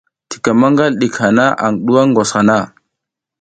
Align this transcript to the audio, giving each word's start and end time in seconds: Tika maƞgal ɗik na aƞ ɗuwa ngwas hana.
Tika 0.29 0.51
maƞgal 0.59 0.93
ɗik 0.99 1.15
na 1.37 1.43
aƞ 1.65 1.73
ɗuwa 1.85 2.01
ngwas 2.09 2.31
hana. 2.35 2.55